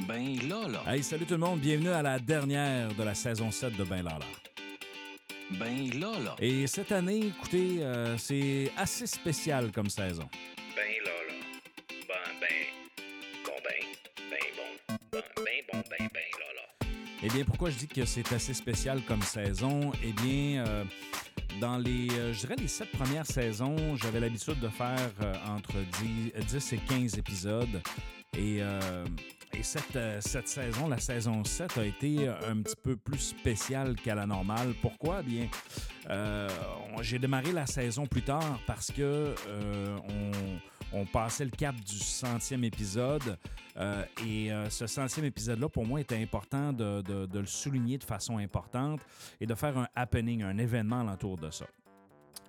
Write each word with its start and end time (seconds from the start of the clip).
Ben 0.00 0.38
là, 0.48 0.68
là. 0.68 0.82
Hey, 0.86 1.02
salut 1.02 1.24
tout 1.24 1.34
le 1.34 1.40
monde, 1.40 1.60
bienvenue 1.60 1.88
à 1.88 2.02
la 2.02 2.18
dernière 2.18 2.92
de 2.94 3.02
la 3.02 3.14
saison 3.14 3.50
7 3.50 3.76
de 3.76 3.84
Ben 3.84 4.02
Lala. 4.02 4.26
Ben 5.52 5.90
là, 5.98 6.18
là. 6.22 6.36
Et 6.38 6.66
cette 6.66 6.92
année, 6.92 7.28
écoutez, 7.28 7.78
euh, 7.80 8.18
c'est 8.18 8.70
assez 8.76 9.06
spécial 9.06 9.72
comme 9.72 9.88
saison. 9.88 10.28
Ben 10.76 10.82
là, 11.02 11.12
là. 11.28 11.34
Ben, 12.08 12.14
ben. 12.40 12.48
Bon, 13.46 13.52
ben. 13.64 14.30
Ben 14.30 14.38
bon. 14.54 14.96
Ben, 15.12 15.22
ben 15.36 15.44
bon, 15.72 15.82
ben, 15.88 16.08
ben 16.12 16.20
là, 16.38 16.52
là. 16.56 16.88
Eh 17.22 17.28
bien, 17.28 17.44
pourquoi 17.44 17.70
je 17.70 17.76
dis 17.78 17.88
que 17.88 18.04
c'est 18.04 18.30
assez 18.34 18.52
spécial 18.52 19.00
comme 19.08 19.22
saison? 19.22 19.92
Eh 20.04 20.12
bien, 20.12 20.66
euh, 20.66 20.84
dans 21.58 21.78
les, 21.78 22.10
euh, 22.10 22.34
je 22.34 22.40
dirais 22.40 22.56
les 22.58 22.68
sept 22.68 22.90
premières 22.92 23.26
saisons, 23.26 23.96
j'avais 23.96 24.20
l'habitude 24.20 24.60
de 24.60 24.68
faire 24.68 25.10
entre 25.48 25.72
10, 26.02 26.32
10 26.46 26.72
et 26.74 26.78
15 26.78 27.18
épisodes. 27.18 27.80
Et, 28.36 28.58
euh, 28.60 29.04
et 29.58 29.62
cette, 29.62 29.96
euh, 29.96 30.20
cette 30.20 30.48
saison, 30.48 30.88
la 30.88 30.98
saison 30.98 31.42
7, 31.42 31.78
a 31.78 31.84
été 31.84 32.28
un 32.28 32.60
petit 32.60 32.76
peu 32.76 32.96
plus 32.96 33.18
spéciale 33.18 33.94
qu'à 33.96 34.14
la 34.14 34.26
normale. 34.26 34.74
Pourquoi? 34.82 35.22
Bien, 35.22 35.48
euh, 36.10 36.48
j'ai 37.00 37.18
démarré 37.18 37.52
la 37.52 37.66
saison 37.66 38.06
plus 38.06 38.22
tard 38.22 38.60
parce 38.66 38.90
que 38.92 39.34
euh, 39.48 39.98
on, 40.92 41.04
passait 41.12 41.44
le 41.44 41.50
cap 41.50 41.74
du 41.74 41.98
centième 41.98 42.64
épisode. 42.64 43.38
Et 44.26 44.50
ce 44.70 44.86
centième 44.86 45.26
épisode-là, 45.26 45.68
pour 45.68 45.84
moi, 45.84 46.00
était 46.00 46.16
important 46.16 46.72
de, 46.72 47.02
de- 47.02 47.26
de 47.26 47.38
le 47.38 47.44
souligner 47.46 47.98
de 47.98 48.04
façon 48.04 48.38
importante 48.38 49.00
et 49.38 49.44
de 49.46 49.54
faire 49.54 49.76
un 49.76 49.86
happening, 49.94 50.42
un 50.42 50.56
événement 50.56 51.00
alentour 51.00 51.36
de 51.36 51.50
ça. 51.50 51.66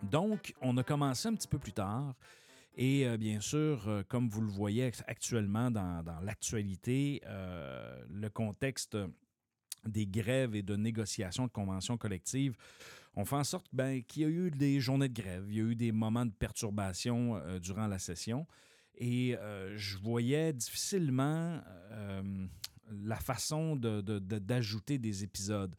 Donc, 0.01 0.53
on 0.61 0.77
a 0.77 0.83
commencé 0.83 1.27
un 1.27 1.33
petit 1.35 1.47
peu 1.47 1.57
plus 1.57 1.73
tard. 1.73 2.13
Et 2.77 3.07
euh, 3.07 3.17
bien 3.17 3.41
sûr, 3.41 3.87
euh, 3.87 4.03
comme 4.07 4.29
vous 4.29 4.41
le 4.41 4.51
voyez 4.51 4.91
actuellement 5.07 5.71
dans, 5.71 6.03
l'actualité, 6.21 7.21
euh, 7.25 8.03
le 8.07 8.29
contexte 8.29 8.95
des 9.83 10.05
grèves 10.05 10.55
et 10.55 10.61
de 10.61 10.75
négociations 10.75 11.47
de 11.47 11.51
conventions 11.51 11.97
collectives 11.97 12.55
ont 13.15 13.25
fait 13.25 13.35
en 13.35 13.43
sorte 13.43 13.65
ben, 13.73 14.03
qu'il 14.03 14.21
y 14.21 14.25
a 14.25 14.29
eu 14.29 14.51
des 14.51 14.79
journées 14.79 15.09
de 15.09 15.19
grève, 15.19 15.45
il 15.49 15.55
y 15.55 15.59
a 15.59 15.63
eu 15.63 15.75
des 15.75 15.91
moments 15.91 16.25
de 16.25 16.31
perturbation 16.31 17.41
durant 17.59 17.87
la 17.87 17.97
session. 17.97 18.45
Et 18.95 19.35
je 19.75 19.97
voyais 19.97 20.53
difficilement 20.53 21.61
la 22.91 23.15
façon 23.15 23.75
d'ajouter 23.75 24.99
des 24.99 25.23
épisodes. 25.23 25.75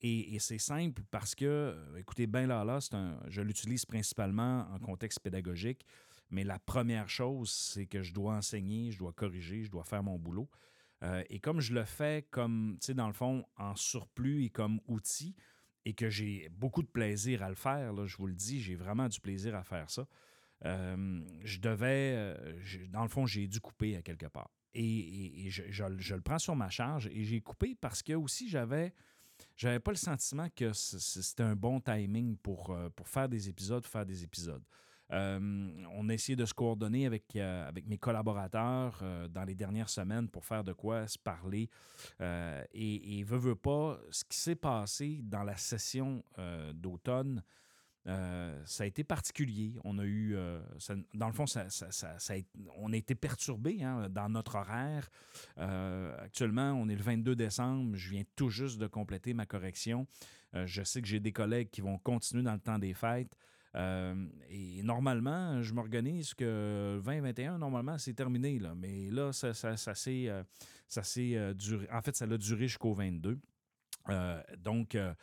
Et, 0.00 0.38
c'est 0.38 0.58
simple 0.58 1.02
parce 1.10 1.34
que, 1.34 1.76
écoutez, 1.98 2.26
Ben 2.26 2.46
Lala, 2.46 2.78
un, 2.92 3.18
je 3.28 3.42
l'utilise 3.42 3.84
principalement 3.84 4.66
en 4.72 4.78
contexte 4.78 5.20
pédagogique, 5.20 5.84
mais 6.30 6.44
la 6.44 6.58
première 6.58 7.08
chose, 7.08 7.50
c'est 7.50 7.86
que 7.86 8.02
je 8.02 8.12
dois 8.12 8.34
enseigner, 8.34 8.90
je 8.90 8.98
dois 8.98 9.12
corriger, 9.12 9.62
je 9.64 9.70
dois 9.70 9.84
faire 9.84 10.02
mon 10.02 10.18
boulot. 10.18 10.48
Euh, 11.02 11.22
et 11.30 11.38
comme 11.38 11.60
je 11.60 11.72
le 11.72 11.84
fais 11.84 12.26
comme, 12.30 12.76
tu 12.80 12.86
sais, 12.86 12.94
dans 12.94 13.06
le 13.06 13.12
fond, 13.12 13.44
en 13.56 13.76
surplus 13.76 14.44
et 14.44 14.50
comme 14.50 14.80
outil, 14.86 15.34
et 15.84 15.94
que 15.94 16.10
j'ai 16.10 16.48
beaucoup 16.50 16.82
de 16.82 16.88
plaisir 16.88 17.42
à 17.42 17.48
le 17.48 17.54
faire, 17.54 18.06
je 18.06 18.16
vous 18.16 18.26
le 18.26 18.34
dis, 18.34 18.60
j'ai 18.60 18.74
vraiment 18.74 19.08
du 19.08 19.20
plaisir 19.20 19.54
à 19.54 19.62
faire 19.62 19.90
ça. 19.90 20.06
Euh, 20.64 21.24
je 21.44 21.60
devais, 21.60 22.14
euh, 22.16 22.88
dans 22.88 23.02
le 23.02 23.08
fond, 23.08 23.26
j'ai 23.26 23.46
dû 23.46 23.60
couper 23.60 23.96
à 23.96 24.02
quelque 24.02 24.26
part. 24.26 24.50
Et, 24.74 25.48
je, 25.50 25.62
je 25.70 26.14
le- 26.14 26.20
prends 26.20 26.38
sur 26.38 26.54
ma 26.54 26.68
charge 26.68 27.06
et 27.06 27.24
j'ai 27.24 27.40
coupé 27.40 27.74
parce 27.74 28.02
que 28.02 28.12
aussi 28.12 28.48
j'avais, 28.48 28.92
j'avais 29.56 29.80
pas 29.80 29.92
le 29.92 29.96
sentiment 29.96 30.48
que 30.54 30.72
c'était 30.72 31.42
un 31.42 31.56
bon 31.56 31.80
timing 31.80 32.36
pour, 32.36 32.78
pour 32.94 33.08
faire 33.08 33.28
des 33.28 33.48
épisodes, 33.48 33.86
faire 33.86 34.04
des 34.04 34.24
épisodes. 34.24 34.62
Euh, 35.12 35.70
on 35.94 36.08
a 36.08 36.14
essayé 36.14 36.36
de 36.36 36.44
se 36.44 36.54
coordonner 36.54 37.06
avec, 37.06 37.34
euh, 37.36 37.66
avec 37.66 37.86
mes 37.86 37.98
collaborateurs 37.98 38.98
euh, 39.02 39.28
dans 39.28 39.44
les 39.44 39.54
dernières 39.54 39.88
semaines 39.88 40.28
pour 40.28 40.44
faire 40.44 40.64
de 40.64 40.72
quoi 40.72 41.06
se 41.06 41.18
parler. 41.18 41.70
Et, 42.20 43.18
et 43.18 43.22
veut, 43.22 43.54
pas, 43.54 43.98
ce 44.10 44.24
qui 44.24 44.36
s'est 44.36 44.54
passé 44.54 45.20
dans 45.22 45.42
la 45.42 45.56
session 45.56 46.22
d'automne, 46.74 47.42
ça 48.04 48.84
a 48.84 48.86
été 48.86 49.04
particulier. 49.04 49.76
On 49.84 49.98
a 49.98 50.04
eu, 50.04 50.36
dans 51.14 51.26
le 51.26 51.32
fond, 51.32 51.44
on 52.76 52.92
a 52.92 52.96
été 52.96 53.14
perturbé 53.14 53.82
hein, 53.82 54.08
dans 54.10 54.28
notre 54.28 54.56
horaire. 54.56 55.08
Actuellement, 55.56 56.72
on 56.72 56.88
est 56.88 56.96
le 56.96 57.02
22 57.02 57.36
décembre. 57.36 57.96
Je 57.96 58.10
viens 58.10 58.22
tout 58.36 58.50
juste 58.50 58.78
de 58.78 58.86
compléter 58.86 59.34
ma 59.34 59.46
correction. 59.46 60.06
Je 60.54 60.82
sais 60.82 61.02
que 61.02 61.08
j'ai 61.08 61.20
des 61.20 61.32
collègues 61.32 61.70
qui 61.70 61.80
vont 61.80 61.98
continuer 61.98 62.42
dans 62.42 62.54
le 62.54 62.60
temps 62.60 62.78
des 62.78 62.94
fêtes. 62.94 63.36
Euh, 63.74 64.26
et 64.48 64.82
normalement, 64.82 65.62
je 65.62 65.72
m'organise 65.74 66.34
que 66.34 67.00
2021, 67.04 67.58
normalement, 67.58 67.98
c'est 67.98 68.14
terminé. 68.14 68.58
Là. 68.58 68.74
Mais 68.74 69.10
là, 69.10 69.32
ça, 69.32 69.52
ça, 69.54 69.76
s'est 69.94 70.28
euh, 70.28 70.42
euh, 71.18 71.54
duré. 71.54 71.86
En 71.92 72.00
fait, 72.00 72.16
ça 72.16 72.26
l'a 72.26 72.38
duré 72.38 72.68
jusqu'au 72.68 72.94
22. 72.94 73.38
Euh, 74.08 74.42
donc, 74.58 74.94
euh, 74.94 75.14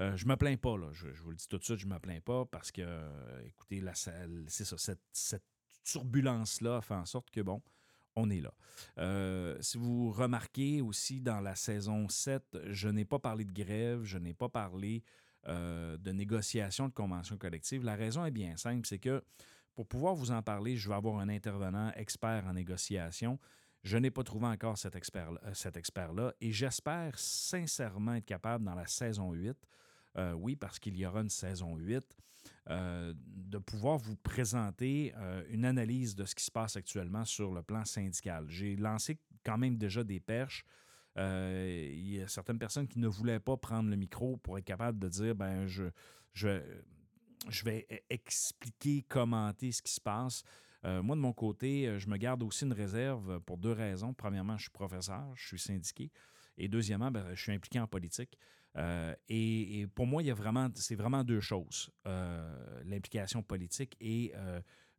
euh, 0.00 0.16
je 0.16 0.26
me 0.26 0.36
plains 0.36 0.56
pas, 0.56 0.76
là. 0.76 0.88
Je, 0.92 1.08
vous 1.22 1.30
le 1.30 1.36
dis 1.36 1.48
tout 1.48 1.58
de 1.58 1.64
suite, 1.64 1.78
je 1.78 1.86
me 1.86 1.98
plains 1.98 2.20
pas 2.20 2.44
parce 2.46 2.70
que, 2.72 2.82
écoutez, 3.46 3.82
c'est 3.94 4.64
ça, 4.64 4.78
cette, 4.78 5.02
cette 5.12 5.44
turbulence-là 5.84 6.80
fait 6.80 6.94
en 6.94 7.04
sorte 7.04 7.30
que, 7.30 7.40
bon, 7.40 7.62
on 8.16 8.30
est 8.30 8.40
là. 8.40 9.58
Si 9.60 9.78
vous 9.78 10.10
remarquez 10.10 10.80
aussi 10.80 11.20
dans 11.20 11.40
la 11.40 11.54
saison 11.54 12.08
7, 12.08 12.58
je 12.68 12.88
n'ai 12.88 13.04
pas 13.04 13.18
parlé 13.18 13.44
de 13.44 13.52
grève, 13.52 14.02
je 14.02 14.18
n'ai 14.18 14.34
pas 14.34 14.48
parlé 14.48 15.02
euh, 15.48 15.96
de 15.98 16.12
négociation 16.12 16.88
de 16.88 16.92
convention 16.92 17.36
collective. 17.36 17.84
La 17.84 17.94
raison 17.96 18.24
est 18.24 18.30
bien 18.30 18.56
simple, 18.56 18.86
c'est 18.86 18.98
que 18.98 19.22
pour 19.74 19.86
pouvoir 19.86 20.14
vous 20.14 20.30
en 20.30 20.42
parler, 20.42 20.76
je 20.76 20.88
vais 20.88 20.94
avoir 20.94 21.18
un 21.18 21.28
intervenant 21.28 21.90
expert 21.96 22.46
en 22.46 22.52
négociation. 22.52 23.38
Je 23.82 23.96
n'ai 23.96 24.10
pas 24.10 24.22
trouvé 24.22 24.46
encore 24.46 24.78
cet 24.78 24.94
expert- 24.94 25.38
euh, 25.44 25.54
cet 25.54 25.76
expert-là 25.76 26.32
et 26.40 26.52
j'espère 26.52 27.18
sincèrement 27.18 28.14
être 28.14 28.26
capable 28.26 28.64
dans 28.64 28.74
la 28.74 28.86
saison 28.86 29.32
8, 29.32 29.56
euh, 30.16 30.32
oui, 30.34 30.54
parce 30.56 30.78
qu'il 30.78 30.96
y 30.96 31.04
aura 31.04 31.20
une 31.22 31.30
saison 31.30 31.76
8, 31.76 32.04
euh, 32.70 33.12
de 33.16 33.58
pouvoir 33.58 33.98
vous 33.98 34.16
présenter 34.16 35.12
une 35.48 35.64
analyse 35.64 36.14
de 36.14 36.24
ce 36.24 36.34
qui 36.34 36.44
se 36.44 36.50
passe 36.50 36.76
actuellement 36.76 37.24
sur 37.24 37.52
le 37.52 37.62
plan 37.62 37.84
syndical. 37.84 38.46
J'ai 38.48 38.76
lancé 38.76 39.18
quand 39.44 39.58
même 39.58 39.76
déjà 39.76 40.04
des 40.04 40.20
perches. 40.20 40.64
Euh, 41.18 41.90
il 41.92 42.14
y 42.14 42.22
a 42.22 42.28
certaines 42.28 42.58
personnes 42.58 42.88
qui 42.88 42.98
ne 42.98 43.08
voulaient 43.08 43.40
pas 43.40 43.56
prendre 43.56 43.90
le 43.90 43.96
micro 43.96 44.36
pour 44.38 44.56
être 44.58 44.64
capable 44.64 44.98
de 44.98 45.08
dire 45.08 45.34
ben 45.34 45.66
je, 45.66 45.84
je, 46.32 46.62
je 47.48 47.64
vais 47.64 47.86
e- 47.90 47.98
expliquer, 48.08 49.02
commenter 49.02 49.72
ce 49.72 49.82
qui 49.82 49.92
se 49.92 50.00
passe. 50.00 50.42
Euh, 50.84 51.02
moi, 51.02 51.14
de 51.14 51.20
mon 51.20 51.32
côté, 51.32 51.86
euh, 51.86 51.98
je 51.98 52.08
me 52.08 52.16
garde 52.16 52.42
aussi 52.42 52.64
une 52.64 52.72
réserve 52.72 53.40
pour 53.40 53.58
deux 53.58 53.72
raisons. 53.72 54.14
Premièrement, 54.14 54.56
je 54.56 54.62
suis 54.62 54.70
professeur, 54.70 55.24
je 55.34 55.46
suis 55.46 55.58
syndiqué. 55.58 56.10
Et 56.56 56.68
deuxièmement, 56.68 57.10
ben, 57.10 57.26
je 57.34 57.40
suis 57.42 57.52
impliqué 57.52 57.78
en 57.78 57.86
politique. 57.86 58.38
Et, 59.28 59.86
pour 59.94 60.06
moi, 60.06 60.22
il 60.22 60.26
y 60.26 60.30
a 60.30 60.34
vraiment, 60.34 60.68
c'est 60.74 60.94
vraiment 60.94 61.24
deux 61.24 61.40
choses. 61.40 61.90
L'implication 62.84 63.42
politique 63.42 63.96
et 64.00 64.32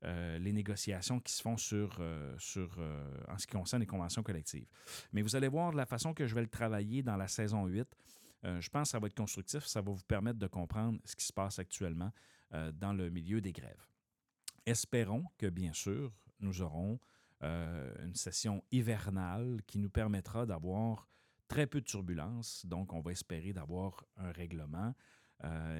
euh, 0.05 0.37
les 0.37 0.51
négociations 0.51 1.19
qui 1.19 1.31
se 1.31 1.41
font 1.41 1.55
sur, 1.55 1.97
euh, 1.99 2.35
sur, 2.37 2.75
euh, 2.77 3.23
en 3.29 3.37
ce 3.37 3.47
qui 3.47 3.53
concerne 3.53 3.81
les 3.81 3.87
conventions 3.87 4.21
collectives. 4.21 4.67
Mais 5.13 5.21
vous 5.21 5.35
allez 5.35 5.47
voir 5.47 5.71
la 5.71 5.85
façon 5.85 6.13
que 6.13 6.27
je 6.27 6.35
vais 6.35 6.41
le 6.41 6.49
travailler 6.49 7.01
dans 7.01 7.15
la 7.15 7.27
saison 7.27 7.65
8. 7.65 7.87
Euh, 8.43 8.59
je 8.59 8.69
pense 8.69 8.89
que 8.89 8.91
ça 8.91 8.99
va 8.99 9.07
être 9.07 9.15
constructif, 9.15 9.65
ça 9.65 9.81
va 9.81 9.91
vous 9.91 10.03
permettre 10.03 10.39
de 10.39 10.47
comprendre 10.47 10.99
ce 11.05 11.15
qui 11.15 11.25
se 11.25 11.33
passe 11.33 11.59
actuellement 11.59 12.11
dans 12.73 12.93
le 12.93 13.09
milieu 13.09 13.41
des 13.41 13.51
grèves. 13.51 13.87
Espérons 14.67 15.25
que, 15.39 15.47
bien 15.47 15.73
sûr, 15.73 16.13
nous 16.39 16.61
aurons 16.61 16.99
une 17.41 18.13
session 18.13 18.63
hivernale 18.71 19.59
qui 19.65 19.79
nous 19.79 19.89
permettra 19.89 20.45
d'avoir 20.45 21.07
très 21.47 21.65
peu 21.65 21.81
de 21.81 21.85
turbulences. 21.85 22.63
Donc, 22.67 22.93
on 22.93 23.01
va 23.01 23.11
espérer 23.11 23.53
d'avoir 23.53 24.05
un 24.17 24.31
règlement 24.31 24.93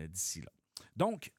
d'ici 0.09 0.41
là. 0.41 0.51
Donc, 0.95 1.31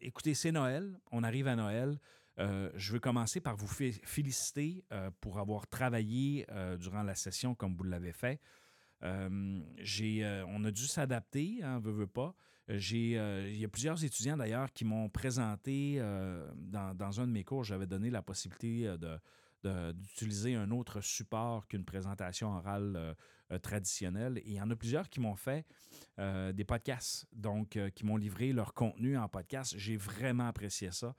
écoutez, 0.00 0.34
c'est 0.34 0.52
Noël. 0.52 0.98
On 1.12 1.22
arrive 1.22 1.46
à 1.46 1.56
Noël. 1.56 1.98
Euh, 2.38 2.70
je 2.74 2.92
veux 2.92 2.98
commencer 3.00 3.40
par 3.40 3.56
vous 3.56 3.68
fé- 3.68 4.00
féliciter 4.04 4.84
euh, 4.92 5.10
pour 5.20 5.38
avoir 5.38 5.68
travaillé 5.68 6.46
euh, 6.50 6.76
durant 6.76 7.02
la 7.02 7.14
session 7.14 7.54
comme 7.54 7.74
vous 7.76 7.84
l'avez 7.84 8.12
fait. 8.12 8.40
On 9.02 10.64
a 10.64 10.70
dû 10.70 10.86
s'adapter, 10.86 11.60
hein, 11.62 11.78
veut, 11.78 11.92
veut 11.92 12.06
pas. 12.06 12.34
Il 12.68 13.56
y 13.56 13.64
a 13.64 13.68
plusieurs 13.68 14.02
étudiants 14.02 14.38
d'ailleurs 14.38 14.72
qui 14.72 14.86
m'ont 14.86 15.10
présenté 15.10 15.98
dans, 16.56 17.20
un 17.20 17.26
de 17.26 17.32
mes 17.32 17.44
cours, 17.44 17.64
j'avais 17.64 17.86
donné 17.86 18.08
la 18.08 18.22
possibilité 18.22 18.90
d'utiliser 19.62 20.54
un 20.54 20.70
autre 20.70 21.02
support 21.02 21.68
qu'une 21.68 21.84
présentation 21.84 22.56
orale 22.56 23.14
euh, 23.54 23.58
traditionnelle. 23.58 24.38
Et 24.38 24.50
il 24.50 24.54
y 24.54 24.60
en 24.60 24.70
a 24.70 24.76
plusieurs 24.76 25.08
qui 25.08 25.20
m'ont 25.20 25.36
fait 25.36 25.64
euh, 26.18 26.52
des 26.52 26.64
podcasts, 26.64 27.26
donc 27.32 27.76
euh, 27.76 27.90
qui 27.90 28.04
m'ont 28.04 28.16
livré 28.16 28.52
leur 28.52 28.74
contenu 28.74 29.16
en 29.16 29.28
podcast. 29.28 29.74
J'ai 29.76 29.96
vraiment 29.96 30.48
apprécié 30.48 30.90
ça. 30.90 31.14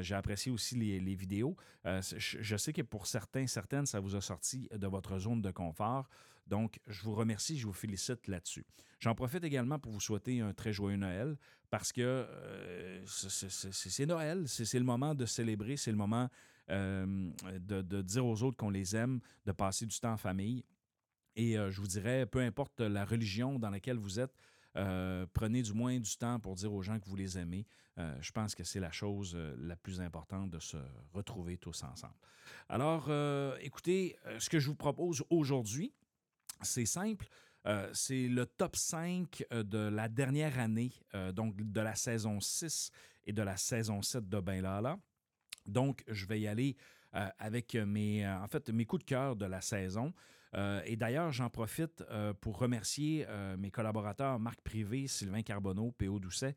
J'ai 0.00 0.14
apprécié 0.14 0.50
aussi 0.50 0.76
les, 0.76 1.14
vidéos. 1.14 1.56
Je, 1.84 2.56
sais 2.56 2.72
que 2.72 2.80
pour 2.80 3.06
certains, 3.06 3.46
certaines, 3.46 3.84
ça 3.84 4.00
vous 4.00 4.16
a 4.16 4.22
sorti 4.22 4.66
de 4.74 4.86
votre 4.86 5.18
zone 5.18 5.42
de 5.42 5.50
confort. 5.50 6.08
Donc, 6.46 6.80
je 6.86 7.02
vous 7.02 7.14
remercie, 7.14 7.58
je 7.58 7.66
vous 7.66 7.74
félicite 7.74 8.26
là-dessus. 8.26 8.64
J'en 8.98 9.14
profite 9.14 9.44
également 9.44 9.78
pour 9.78 9.92
vous 9.92 10.00
souhaiter 10.00 10.40
un 10.40 10.54
très 10.54 10.72
joyeux 10.72 10.96
Noël 10.96 11.36
parce 11.68 11.92
que 11.92 12.26
c'est- 13.04 14.06
Noël, 14.06 14.48
c'est 14.48 14.78
le 14.78 14.86
moment 14.86 15.14
de 15.14 15.26
célébrer, 15.26 15.76
c'est 15.76 15.90
le 15.90 15.98
moment 15.98 16.30
de, 16.68 17.82
de 17.82 18.00
dire 18.00 18.24
aux 18.24 18.42
autres 18.42 18.56
qu'on 18.56 18.70
les 18.70 18.96
aime, 18.96 19.20
de 19.44 19.52
passer 19.52 19.84
du 19.84 20.00
temps 20.00 20.14
en 20.14 20.16
famille. 20.16 20.64
Et 21.36 21.54
je 21.54 21.80
vous 21.80 21.86
dirais, 21.86 22.26
peu 22.26 22.40
importe 22.40 22.80
la 22.80 23.04
religion 23.04 23.58
dans 23.58 23.70
laquelle 23.70 23.96
vous 23.96 24.20
êtes, 24.20 24.34
prenez 25.32 25.62
du 25.62 25.72
moins 25.72 25.98
du 25.98 26.16
temps 26.16 26.38
pour 26.38 26.54
dire 26.54 26.72
aux 26.72 26.82
gens 26.82 26.98
que 26.98 27.06
vous 27.06 27.16
les 27.16 27.38
aimez. 27.38 27.66
je 27.96 28.30
pense 28.30 28.54
que 28.54 28.62
c'est 28.62 28.80
la 28.80 28.92
chose 28.92 29.36
la 29.58 29.74
plus 29.74 30.00
importante 30.00 30.50
de 30.50 30.60
se 30.60 30.76
retrouver 31.12 31.56
tous 31.58 31.82
ensemble. 31.82 32.14
Alors, 32.68 33.10
écoutez, 33.60 34.16
ce 34.38 34.48
que 34.48 34.60
je 34.60 34.68
vous 34.68 34.76
propose 34.76 35.24
aujourd'hui, 35.28 35.92
c'est 36.62 36.86
simple. 36.86 37.26
Euh, 37.66 37.88
c'est 37.94 38.28
le 38.28 38.44
top 38.44 38.76
5 38.76 39.44
euh, 39.52 39.62
de 39.62 39.78
la 39.78 40.08
dernière 40.08 40.58
année, 40.58 40.92
euh, 41.14 41.32
donc 41.32 41.56
de 41.56 41.80
la 41.80 41.94
saison 41.94 42.38
6 42.38 42.90
et 43.24 43.32
de 43.32 43.42
la 43.42 43.56
saison 43.56 44.02
7 44.02 44.28
de 44.28 44.40
Ben 44.40 44.62
Lala. 44.62 44.98
Donc, 45.66 46.04
je 46.08 46.26
vais 46.26 46.40
y 46.40 46.46
aller 46.46 46.76
avec 47.38 47.76
mes, 47.76 48.28
en 48.28 48.48
fait, 48.48 48.68
mes 48.70 48.84
coups 48.84 49.04
de 49.04 49.08
cœur 49.08 49.36
de 49.36 49.46
la 49.46 49.60
saison. 49.60 50.12
Et 50.84 50.96
d'ailleurs, 50.96 51.32
j'en 51.32 51.50
profite 51.50 52.04
pour 52.40 52.58
remercier 52.58 53.26
mes 53.58 53.70
collaborateurs 53.70 54.38
Marc 54.38 54.60
Privé, 54.60 55.06
Sylvain 55.06 55.42
Carbonneau, 55.42 55.92
P.O. 55.92 56.18
Doucet, 56.18 56.54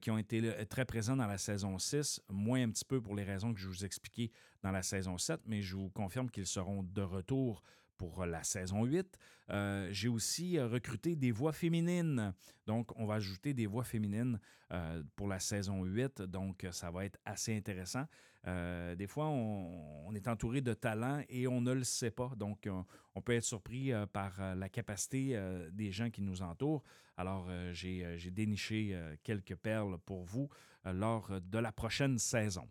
qui 0.00 0.10
ont 0.10 0.18
été 0.18 0.52
très 0.66 0.84
présents 0.84 1.16
dans 1.16 1.26
la 1.26 1.38
saison 1.38 1.78
6, 1.78 2.20
moins 2.28 2.62
un 2.62 2.70
petit 2.70 2.84
peu 2.84 3.00
pour 3.00 3.14
les 3.14 3.24
raisons 3.24 3.54
que 3.54 3.60
je 3.60 3.68
vous 3.68 3.84
expliquais 3.84 4.30
dans 4.62 4.70
la 4.70 4.82
saison 4.82 5.16
7, 5.16 5.40
mais 5.46 5.62
je 5.62 5.76
vous 5.76 5.88
confirme 5.88 6.30
qu'ils 6.30 6.46
seront 6.46 6.82
de 6.82 7.02
retour 7.02 7.62
pour 8.02 8.26
la 8.26 8.42
saison 8.42 8.84
8. 8.84 9.16
Euh, 9.50 9.88
j'ai 9.92 10.08
aussi 10.08 10.58
euh, 10.58 10.66
recruté 10.66 11.14
des 11.14 11.30
voix 11.30 11.52
féminines. 11.52 12.34
Donc, 12.66 12.90
on 12.98 13.06
va 13.06 13.14
ajouter 13.14 13.54
des 13.54 13.66
voix 13.66 13.84
féminines 13.84 14.40
euh, 14.72 15.04
pour 15.14 15.28
la 15.28 15.38
saison 15.38 15.84
8. 15.84 16.22
Donc, 16.22 16.66
ça 16.72 16.90
va 16.90 17.04
être 17.04 17.20
assez 17.24 17.56
intéressant. 17.56 18.04
des 18.44 19.06
fois, 19.06 19.28
on, 19.28 20.12
est 20.16 20.26
entouré 20.26 20.60
de 20.60 20.74
talents 20.74 21.22
et 21.28 21.46
on 21.46 21.60
ne 21.60 21.72
le 21.72 21.84
sait 21.84 22.10
pas. 22.10 22.32
Donc, 22.36 22.68
on, 23.14 23.20
peut 23.20 23.34
être 23.34 23.44
surpris 23.44 23.92
par 24.12 24.32
la 24.56 24.68
capacité 24.68 25.40
des 25.70 25.92
gens 25.92 26.10
qui 26.10 26.22
nous 26.22 26.42
entourent. 26.42 26.82
Alors, 27.16 27.48
j'ai 27.72 28.30
déniché 28.32 28.98
quelques 29.22 29.54
perles 29.56 29.96
pour 30.04 30.24
vous 30.24 30.48
lors 30.84 31.40
de 31.40 31.58
la 31.58 31.70
prochaine 31.70 32.18
saison. 32.18 32.68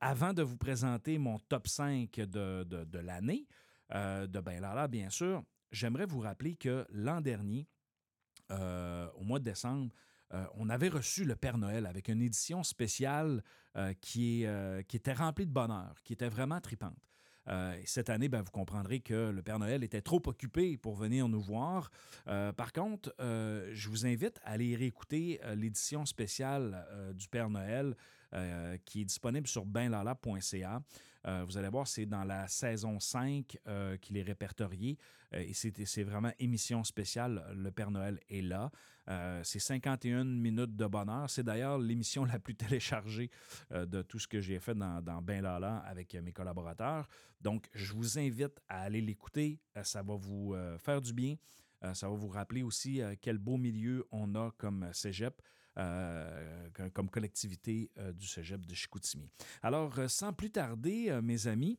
avant 0.00 0.34
de 0.34 0.42
vous 0.42 0.58
présenter 0.58 1.18
mon 1.18 1.38
top 1.38 1.66
5 1.66 2.14
de, 2.20 2.64
de 2.64 2.98
l'année, 2.98 3.46
euh, 3.94 4.26
de 4.26 4.40
Ben 4.40 4.86
bien 4.88 5.10
sûr, 5.10 5.42
j'aimerais 5.72 6.06
vous 6.06 6.20
rappeler 6.20 6.56
que 6.56 6.86
l'an 6.90 7.20
dernier, 7.20 7.66
euh, 8.50 9.08
au 9.14 9.24
mois 9.24 9.38
de 9.38 9.44
décembre, 9.44 9.92
euh, 10.34 10.44
on 10.54 10.68
avait 10.68 10.88
reçu 10.88 11.24
le 11.24 11.36
Père 11.36 11.56
Noël 11.56 11.86
avec 11.86 12.08
une 12.08 12.20
édition 12.20 12.62
spéciale 12.62 13.42
qui, 14.00 14.44
qui, 14.88 14.96
était 14.96 15.12
remplie 15.12 15.46
de 15.46 15.52
bonheur, 15.52 15.94
qui 16.02 16.12
était 16.12 16.28
vraiment 16.28 16.60
tripante. 16.60 16.98
cette 17.84 18.10
année, 18.10 18.28
ben, 18.28 18.42
vous 18.42 18.50
comprendrez 18.50 18.98
que 19.00 19.30
le 19.30 19.40
Père 19.40 19.60
Noël 19.60 19.84
était 19.84 20.02
trop 20.02 20.20
occupé 20.26 20.76
pour 20.76 20.96
venir 20.96 21.28
nous 21.28 21.40
voir. 21.40 21.90
par 22.24 22.72
contre, 22.72 23.14
je 23.20 23.88
vous 23.88 24.04
invite 24.04 24.40
à 24.42 24.50
aller 24.50 24.74
réécouter 24.74 25.40
l'édition 25.54 26.04
spéciale 26.06 26.84
du 27.14 27.28
Père 27.28 27.50
Noël 27.50 27.94
qui 28.84 29.02
est 29.02 29.04
disponible 29.04 29.46
sur 29.46 29.64
benlala.ca. 29.64 30.82
Euh, 31.26 31.44
vous 31.44 31.56
allez 31.56 31.68
voir, 31.68 31.86
c'est 31.86 32.06
dans 32.06 32.24
la 32.24 32.46
saison 32.48 33.00
5 33.00 33.58
euh, 33.66 33.96
qu'il 33.96 34.16
est 34.16 34.22
répertorié. 34.22 34.98
Euh, 35.34 35.40
et 35.46 35.52
c'est 35.52 36.02
vraiment 36.02 36.32
émission 36.38 36.84
spéciale. 36.84 37.44
Le 37.54 37.70
Père 37.70 37.90
Noël 37.90 38.20
est 38.28 38.42
là. 38.42 38.70
c'est 39.42 39.58
51 39.58 40.24
minutes 40.24 40.76
de 40.76 40.86
bonheur. 40.86 41.28
C'est 41.30 41.42
d'ailleurs 41.42 41.78
l'émission 41.78 42.24
la 42.24 42.38
plus 42.38 42.54
téléchargée 42.54 43.30
de 43.70 44.02
tout 44.02 44.18
ce 44.18 44.28
que 44.28 44.40
j'ai 44.40 44.60
fait 44.60 44.74
dans, 44.74 45.00
dans 45.00 45.22
Ben 45.22 45.42
Lala 45.42 45.78
avec 45.78 46.14
mes 46.14 46.32
collaborateurs. 46.32 47.08
Donc, 47.40 47.68
je 47.74 47.92
vous 47.94 48.18
invite 48.18 48.60
à 48.68 48.82
aller 48.82 49.00
l'écouter. 49.00 49.60
ça 49.82 50.02
va 50.02 50.14
vous 50.14 50.54
faire 50.78 51.00
du 51.00 51.12
bien. 51.12 51.36
ça 51.94 52.08
va 52.08 52.14
vous 52.14 52.28
rappeler 52.28 52.62
aussi 52.62 53.00
quel 53.22 53.38
beau 53.38 53.56
milieu 53.56 54.06
on 54.10 54.34
a 54.34 54.50
comme 54.58 54.88
cégep. 54.92 55.40
Euh, 55.78 56.68
comme 56.92 57.08
collectivité 57.08 57.90
euh, 57.98 58.12
du 58.12 58.26
cégep 58.26 58.66
de 58.66 58.74
Chicoutimi. 58.74 59.30
Alors, 59.62 59.96
euh, 59.98 60.08
sans 60.08 60.32
plus 60.32 60.50
tarder, 60.50 61.16
mes 61.22 61.46
amis, 61.46 61.78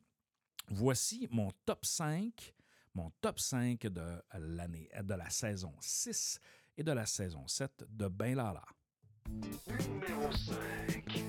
voici 0.70 1.28
mon 1.32 1.52
top 1.66 1.86
5, 1.86 2.54
mon 2.94 3.12
top 3.20 3.40
5 3.40 3.82
de 3.88 4.22
l'année, 4.38 4.90
de 5.04 5.14
la 5.14 5.30
saison 5.30 5.74
6 5.82 6.40
et 6.78 6.84
de 6.84 6.94
la 6.94 7.06
saison 7.06 7.46
7 7.46 7.86
de 7.90 8.08
Ben 8.08 8.36
Lala. 8.36 8.64
Numéro 9.30 10.32
5. 10.32 11.24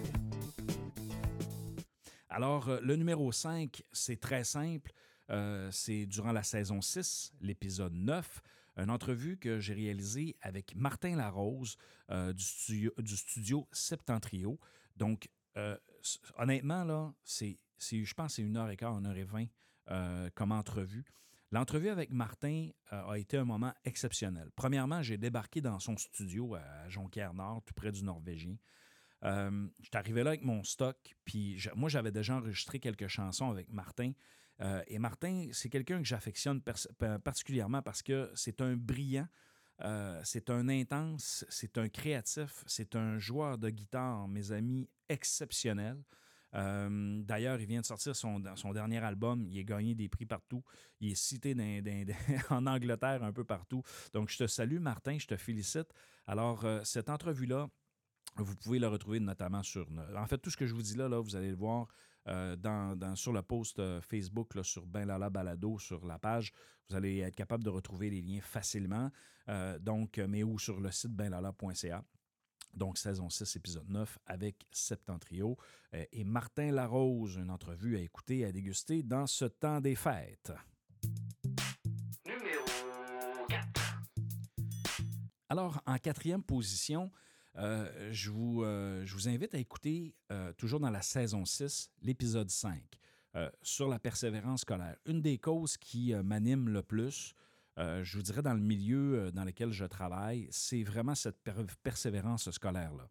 Alors, 2.29 2.81
le 2.81 2.95
numéro 2.95 3.33
5, 3.33 3.83
c'est 3.93 4.21
très 4.21 4.45
simple. 4.45 4.93
c'est 5.73 6.07
durant 6.07 6.33
la 6.33 6.45
saison 6.45 6.81
6, 6.81 7.33
l'épisode 7.41 7.95
9 7.95 8.43
une 8.81 8.91
entrevue 8.91 9.37
que 9.37 9.61
j'ai 9.61 9.75
réalisée 9.75 10.37
avec 10.41 10.75
Martin 10.75 11.17
Larose 11.17 11.77
euh, 12.11 12.33
du, 12.33 13.17
studio, 13.17 13.69
Septentrio. 13.73 14.59
Donc, 14.97 15.29
euh, 15.57 15.77
honnêtement, 16.39 16.85
là, 16.85 17.13
c'est, 17.25 17.59
je 17.79 18.15
pense 18.15 18.29
que 18.29 18.33
c'est 18.37 18.43
une 18.43 18.57
heure 18.57 18.71
et 18.71 18.77
quart, 18.77 18.99
une 18.99 19.07
heure 19.07 19.17
et 19.17 19.25
vingt 19.25 19.47
euh, 19.91 20.31
comme 20.35 20.53
entrevue. 20.53 21.05
L'entrevue 21.53 21.89
avec 21.89 22.13
Martin 22.13 22.69
a 22.91 23.19
été 23.19 23.37
un 23.37 23.45
moment 23.45 23.75
exceptionnel. 23.85 24.51
Premièrement, 24.55 25.03
j'ai 25.03 25.19
débarqué 25.19 25.61
dans 25.61 25.81
son 25.81 25.97
studio 25.97 26.55
à 26.55 26.89
Jonquière-Nord, 26.89 27.63
tout 27.65 27.75
près 27.75 27.91
du 27.91 28.05
Norvégien. 28.05 28.55
Je 29.23 29.69
suis 29.83 29.91
arrivé 29.97 30.23
là 30.23 30.31
avec 30.31 30.43
mon 30.43 30.63
stock, 30.65 30.97
puis 31.25 31.63
moi, 31.75 31.89
j'avais 31.89 32.13
déjà 32.13 32.37
enregistré 32.37 32.81
quelques 32.81 33.09
chansons 33.09 33.51
avec 33.51 33.71
Martin. 33.73 34.13
Euh, 34.63 34.83
et 34.89 34.99
Martin, 34.99 35.49
c'est 35.53 35.69
quelqu'un 35.69 35.99
que 35.99 36.05
j'affectionne 36.07 36.61
particulièrement 37.25 37.83
parce 37.83 38.03
que 38.03 38.31
c'est 38.35 38.61
un 38.61 38.77
brillant, 38.77 39.27
euh, 39.83 40.21
c'est 40.25 40.51
un 40.51 40.69
intense, 40.69 41.45
c'est 41.49 41.79
un 41.79 41.89
créatif, 41.89 42.63
c'est 42.67 42.95
un 42.95 43.19
joueur 43.19 43.57
de 43.57 43.71
guitare, 43.71 44.29
mes 44.29 44.53
amis, 44.53 44.89
exceptionnel. 45.09 45.97
Euh, 46.55 47.23
d'ailleurs, 47.23 47.61
il 47.61 47.67
vient 47.67 47.81
de 47.81 47.87
sortir 47.87 48.15
son, 48.17 48.41
dernier 48.41 48.99
album. 48.99 49.47
Il 49.47 49.59
a 49.59 49.63
gagné 49.63 49.95
des 49.95 50.09
prix 50.09 50.27
partout. 50.27 50.63
Il 50.99 51.13
est 51.13 51.15
cité 51.15 51.55
en 52.51 52.67
Angleterre 52.67 53.23
un 53.23 53.33
peu 53.33 53.45
partout. 53.45 53.83
Donc, 54.13 54.31
je 54.31 54.39
te 54.39 54.47
salue, 54.47 54.79
Martin. 54.79 55.17
Je 55.19 55.29
te 55.29 55.37
félicite. 55.37 55.95
Alors, 56.27 56.67
cette 56.83 57.09
entrevue-là, 57.09 57.69
vous 58.37 58.57
pouvez 58.57 58.79
la 58.79 58.89
retrouver 58.89 59.21
notamment 59.21 59.63
sur. 59.63 59.87
En 60.17 60.27
fait, 60.27 60.39
tout 60.39 60.51
ce 60.51 60.57
que 60.57 60.67
je 60.67 60.75
vous 60.75 60.83
dis 60.83 60.95
là, 60.97 61.09
là 61.09 61.21
vous 61.21 61.37
allez 61.37 61.51
le 61.51 61.57
voir 61.57 61.89
euh, 62.29 62.55
dans, 62.55 63.17
sur 63.17 63.33
le 63.33 63.43
post 63.43 63.79
euh, 63.79 64.01
Facebook 64.01 64.53
sur 64.63 64.87
Ben 64.87 65.07
Lala 65.07 65.31
Balado 65.31 65.79
sur 65.79 66.07
la 66.07 66.19
page. 66.19 66.53
Vous 66.89 66.97
allez 66.97 67.21
être 67.21 67.35
capable 67.35 67.65
de 67.65 67.71
retrouver 67.71 68.11
les 68.11 68.21
liens 68.21 68.43
facilement. 68.43 69.11
Euh, 69.49 69.79
donc, 69.79 70.19
mais 70.19 70.43
ou 70.43 70.59
sur 70.59 70.81
le 70.81 70.91
site 70.91 71.13
benlala.ca. 71.13 72.05
Donc, 72.75 72.99
saison 72.99 73.29
6, 73.29 73.57
épisode 73.57 73.89
9 73.89 74.19
avec 74.27 74.67
Septentrio 74.71 75.57
et 75.93 76.23
Martin 76.23 76.71
Larose, 76.71 77.35
une 77.35 77.51
entrevue 77.51 77.97
à 77.97 78.01
écouter 78.01 78.39
et 78.39 78.45
à 78.45 78.53
déguster 78.53 79.03
dans 79.03 79.27
ce 79.27 79.47
temps 79.47 79.81
des 79.81 79.97
fêtes. 79.97 80.53
Numéro 82.25 82.65
4. 83.49 83.95
Alors, 85.49 85.83
en 85.85 85.99
quatrième 85.99 86.45
position, 86.45 87.11
euh, 87.57 88.11
je, 88.13 88.31
vous, 88.31 88.63
euh, 88.63 89.05
je, 89.05 89.15
vous, 89.15 89.29
invite 89.29 89.55
à 89.55 89.59
écouter, 89.59 90.15
euh, 90.31 90.53
toujours 90.53 90.81
dans 90.81 90.91
la 90.91 91.03
saison 91.03 91.45
6, 91.45 91.91
l'épisode 92.03 92.51
5, 92.51 92.83
sur 93.63 93.89
la 93.89 93.99
persévérance 93.99 94.63
scolaire. 94.63 94.97
Une 95.07 95.21
des 95.23 95.39
causes 95.39 95.77
qui 95.77 96.13
m'anime 96.15 96.69
le 96.69 96.83
plus, 96.83 97.33
je 97.77 98.17
vous 98.17 98.23
dirais 98.23 98.43
dans 98.43 98.55
le 98.55 98.61
milieu 98.61 99.31
dans 99.31 99.45
lequel 99.45 99.71
je 99.71 99.85
travaille, 99.85 100.49
c'est 100.51 100.83
vraiment 100.83 101.15
cette 101.15 101.37
persévérance 101.85 102.51
scolaire-là. 102.51 103.09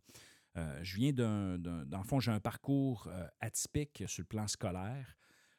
je 0.83 0.95
viens 0.97 1.13
d'un, 1.13 1.57
dans 1.57 1.97
le 1.99 2.03
fond, 2.03 2.19
j'ai 2.19 2.31
un 2.31 2.41
parcours 2.41 3.09
atypique 3.39 4.03
sur 4.07 4.23
le 4.23 4.27
plan 4.27 4.45
scolaire. 4.49 5.15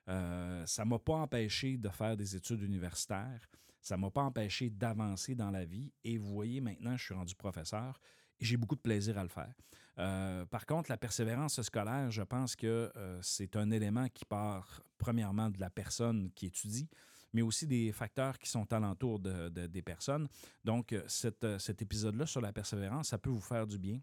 ça 0.06 0.84
ne 0.84 0.90
m'a 0.90 0.99
pas 0.99 1.14
empêché 1.14 1.78
de 1.78 1.88
faire 1.88 2.14
des 2.14 2.37
études 2.37 2.60
universitaires. 2.60 3.40
Ça 3.80 3.96
ne 3.96 4.02
m'a 4.02 4.10
pas 4.10 4.25
empêché 4.25 4.68
d'avancer 4.68 5.34
dans 5.34 5.50
la 5.50 5.64
vie. 5.64 5.90
Et 6.04 6.18
vous 6.18 6.34
voyez, 6.34 6.60
maintenant, 6.60 6.99
je 6.99 7.04
suis 7.04 7.14
rendu 7.14 7.34
professeur 7.34 7.99
j'ai 8.40 8.56
beaucoup 8.56 8.76
de 8.76 8.80
plaisir 8.80 9.18
à 9.18 9.23
le 9.23 9.28
faire. 9.28 9.52
Euh, 9.99 10.47
par 10.47 10.66
contre, 10.66 10.90
la 10.90 10.97
persévérance 10.97 11.61
scolaire, 11.62 12.11
je 12.11 12.23
pense 12.23 12.56
que 12.56 12.90
euh, 12.97 13.18
c'est 13.23 13.56
un 13.56 13.70
élément 13.70 14.09
qui 14.09 14.25
part 14.25 14.82
premièrement 14.99 15.50
de 15.50 15.61
la 15.61 15.70
personne 15.70 16.30
qui 16.35 16.47
étudie, 16.47 16.88
mais 17.32 17.42
aussi 17.42 17.66
des 17.66 17.92
facteurs 17.92 18.38
qui 18.38 18.49
sont 18.49 18.73
alentour 18.73 19.18
de, 19.18 19.49
des 19.49 19.82
personnes. 19.82 20.26
Donc, 20.64 20.92
euh, 20.92 21.02
cet 21.06 21.82
épisode-là 21.82 22.26
sur 22.26 22.40
la 22.40 22.52
persévérance, 22.52 23.09
ça 23.09 23.18
peut 23.18 23.30
vous 23.30 23.40
faire 23.40 23.66
du 23.66 23.78
bien 23.78 24.00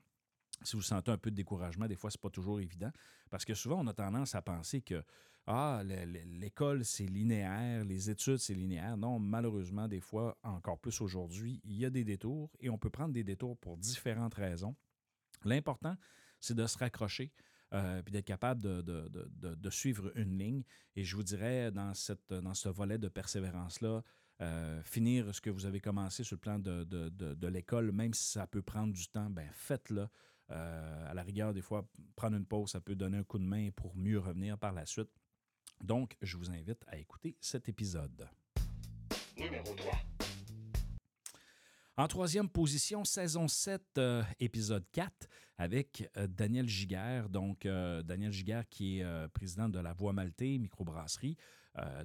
si 0.64 0.76
vous 0.76 0.82
sentez 0.82 1.12
un 1.12 1.18
peu 1.18 1.32
de 1.32 1.36
découragement, 1.36 1.88
des 1.88 1.96
fois, 1.96 2.10
ce 2.10 2.18
n'est 2.18 2.22
pas 2.22 2.30
toujours 2.30 2.60
évident. 2.60 2.92
Parce 3.30 3.46
que 3.46 3.54
souvent, 3.54 3.80
on 3.84 3.88
a 3.88 3.94
tendance 3.94 4.36
à 4.36 4.42
penser 4.42 4.82
que 4.82 5.04
ah, 5.46 5.82
l'école, 5.84 6.84
c'est 6.84 7.06
linéaire, 7.06 7.86
les 7.86 8.10
études, 8.10 8.38
c'est 8.38 8.54
linéaire. 8.54 8.98
Non, 8.98 9.18
malheureusement, 9.18 9.88
des 9.88 10.02
fois, 10.02 10.38
encore 10.44 10.78
plus 10.78 11.00
aujourd'hui, 11.00 11.62
il 11.64 11.78
y 11.78 11.86
a 11.86 11.90
des 11.90 12.04
détours 12.04 12.52
et 12.60 12.70
on 12.70 12.78
peut 12.78 12.90
prendre 12.90 13.14
des 13.14 13.24
détours 13.24 13.58
pour 13.58 13.78
différentes 13.78 14.34
raisons. 14.34 14.76
L'important, 15.46 15.96
c'est 16.40 16.56
de 16.56 16.66
se 16.68 16.78
raccrocher. 16.78 17.32
Euh, 17.74 18.02
puis 18.02 18.14
d'être 18.14 18.26
capable 18.26 18.62
de, 18.62 19.70
suivre 19.70 20.12
une 20.16 20.38
ligne. 20.38 20.64
Et 20.96 21.04
je 21.04 21.18
vous 21.18 21.24
dirais, 21.24 21.70
dans, 21.70 21.94
cette, 21.94 22.34
dans 22.34 22.54
ce 22.54 22.70
volet 22.70 22.98
de 22.98 23.10
persévérance-là, 23.10 24.04
euh, 24.40 24.82
finir 24.84 25.36
ce 25.36 25.42
que 25.42 25.50
vous 25.50 25.66
avez 25.66 25.82
commencé 25.82 26.24
sur 26.24 26.36
le 26.36 26.40
plan 26.40 26.60
de, 26.60 26.86
de, 26.86 27.10
de, 27.10 27.48
l'école, 27.48 27.92
même 27.92 28.14
si 28.14 28.32
ça 28.32 28.48
peut 28.48 28.62
prendre 28.62 28.94
du 28.94 29.08
temps, 29.08 29.30
ben 29.30 29.50
faites-le. 29.52 30.08
À 30.50 31.14
la 31.14 31.24
rigueur, 31.24 31.54
des 31.54 31.62
fois, 31.62 31.88
prendre 32.16 32.38
une 32.38 32.46
pause, 32.46 32.72
ça 32.72 32.82
peut 32.82 32.96
donner 32.96 33.18
un 33.18 33.24
coup 33.24 33.40
de 33.40 33.44
main 33.44 33.70
pour 33.76 33.96
mieux 33.96 34.20
revenir 34.20 34.58
par 34.58 34.72
la 34.72 34.86
suite. 34.86 35.10
Donc, 35.82 36.16
je 36.22 36.38
vous 36.38 36.50
invite 36.50 36.84
à 36.88 36.98
écouter 36.98 37.36
cet 37.40 37.70
épisode. 37.70 38.28
Numéro 39.38 39.74
3. 39.76 39.94
En 42.00 42.08
troisième 42.08 42.48
position, 42.48 43.04
saison 43.04 43.48
7, 43.48 43.82
euh, 43.98 44.24
épisode 44.40 44.86
4, 44.92 45.28
avec 45.58 46.08
euh, 46.18 46.28
Daniel 46.28 46.68
Giguère. 46.68 47.28
Donc, 47.28 47.66
euh, 47.66 48.04
Daniel 48.04 48.32
Giguère 48.32 48.70
qui 48.70 49.00
est 49.00 49.28
président 49.34 49.68
de 49.68 49.80
la 49.80 49.94
Voix 49.94 50.14
Maltais, 50.14 50.58
microbrasserie. 50.60 51.38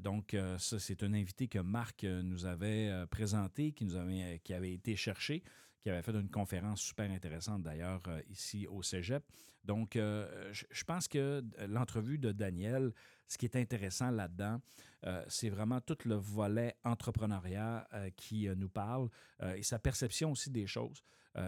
donc, 0.01 0.37
ça, 0.59 0.79
c'est 0.79 1.03
un 1.03 1.15
invité 1.15 1.49
que 1.49 1.59
Marc 1.59 2.05
nous 2.05 2.45
avait 2.45 3.07
présenté, 3.11 3.73
qui, 3.73 3.87
nous 3.87 3.97
avait, 3.97 4.39
qui 4.45 4.53
avait 4.53 4.75
été 4.75 4.97
cherché 4.97 5.43
qui 5.83 5.91
avait 5.91 6.03
fait 6.03 6.13
une 6.13 6.31
conférence 6.31 6.81
super 6.81 7.11
intéressante 7.11 7.63
d'ailleurs 7.63 8.03
ici 8.31 8.67
au 8.67 8.83
Cégep. 8.83 9.25
Donc, 9.65 9.95
je 9.95 10.85
pense 10.85 11.09
que 11.09 11.43
l'entrevue 11.69 12.19
de 12.19 12.33
Daniel, 12.33 12.93
ce 13.33 13.39
qui 13.39 13.47
est 13.47 13.57
intéressant 13.57 14.11
là-dedans, 14.11 14.61
euh, 15.07 15.25
c'est 15.29 15.49
vraiment 15.49 15.81
tout 15.81 15.99
le 16.05 16.15
volet 16.15 16.77
entrepreneuriat 16.85 17.89
euh, 17.93 18.11
qui 18.17 18.49
euh, 18.49 18.55
nous 18.55 18.69
parle 18.69 19.09
et 19.57 19.63
sa 19.63 19.79
perception 19.79 20.31
aussi 20.31 20.51
des 20.51 20.67
choses. 20.67 21.03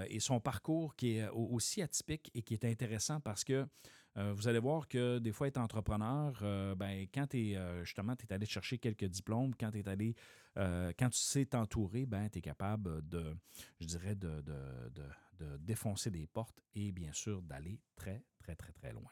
et 0.08 0.18
son 0.18 0.40
parcours 0.40 0.96
qui 0.96 1.18
est 1.18 1.28
aussi 1.28 1.82
atypique 1.82 2.30
et 2.34 2.42
qui 2.42 2.54
est 2.54 2.64
intéressant 2.64 3.20
parce 3.20 3.44
que 3.44 3.66
vous 4.16 4.48
allez 4.48 4.60
voir 4.60 4.86
que 4.86 5.18
des 5.18 5.32
fois, 5.32 5.48
être 5.48 5.58
entrepreneur, 5.58 6.32
ben, 6.76 7.06
quand 7.12 7.26
tu 7.26 7.52
es 7.52 7.84
justement, 7.84 8.14
tu 8.14 8.26
es 8.26 8.32
allé 8.32 8.46
chercher 8.46 8.78
quelques 8.78 9.06
diplômes, 9.06 9.54
quand 9.58 9.70
tu 9.70 9.80
es 9.80 9.88
allé, 9.88 10.14
quand 10.56 11.10
tu 11.10 11.18
sais 11.18 11.46
t'entourer, 11.46 12.06
ben, 12.06 12.28
tu 12.28 12.38
es 12.38 12.42
capable 12.42 13.06
de, 13.08 13.36
je 13.80 13.86
dirais, 13.86 14.14
de, 14.14 14.40
de 14.42 15.56
défoncer 15.58 16.10
des 16.10 16.26
portes 16.26 16.60
et 16.74 16.92
bien 16.92 17.12
sûr 17.12 17.42
d'aller 17.42 17.80
très, 17.96 18.22
très, 18.38 18.54
très, 18.54 18.72
très 18.72 18.92
loin. 18.92 19.10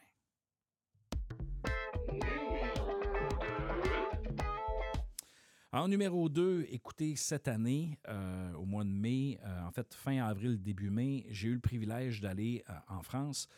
En 5.74 5.88
numéro 5.88 6.28
2, 6.28 6.66
écoutez, 6.68 7.16
cette 7.16 7.48
année, 7.48 7.98
euh, 8.06 8.52
au 8.54 8.66
mois 8.66 8.84
de 8.84 8.90
mai, 8.90 9.40
euh, 9.42 9.62
en 9.62 9.70
fait, 9.70 9.94
fin 9.94 10.22
avril, 10.22 10.62
début 10.62 10.90
mai, 10.90 11.24
j'ai 11.30 11.48
eu 11.48 11.54
le 11.54 11.60
privilège 11.60 12.20
d'aller 12.20 12.62
euh, 12.68 12.74
en 12.88 13.02
France, 13.02 13.48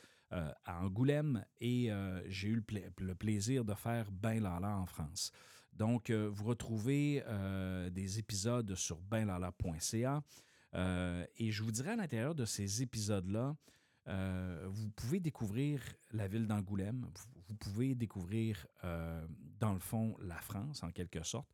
à 0.65 0.83
Angoulême, 0.83 1.45
et 1.61 1.91
j'ai 2.27 2.49
eu 2.49 2.65
le, 2.99 3.15
plaisir 3.15 3.65
de 3.65 3.75
faire 3.75 4.11
Ben 4.11 4.43
Lala 4.43 4.77
en 4.77 4.87
France. 4.87 5.31
Donc, 5.73 6.11
vous 6.11 6.45
retrouvez 6.45 7.23
des 7.93 8.19
épisodes 8.19 8.75
sur 8.75 9.01
benlala.ca. 9.01 10.23
et 10.75 11.51
je 11.51 11.63
vous 11.63 11.71
dirais 11.71 11.93
à 11.93 11.97
l'intérieur 11.97 12.35
de 12.35 12.45
ces 12.45 12.83
épisodes-là, 12.83 13.57
vous 14.67 14.89
pouvez 14.91 15.21
découvrir 15.21 15.81
la 16.13 16.27
ville 16.27 16.47
d'Angoulême, 16.47 17.07
vous, 17.49 17.55
pouvez 17.55 17.95
découvrir, 17.95 18.67
dans 19.61 19.73
le 19.73 19.81
fond, 19.81 20.17
la 20.21 20.41
France, 20.41 20.83
en 20.83 20.91
quelque 20.91 21.23
sorte. 21.23 21.49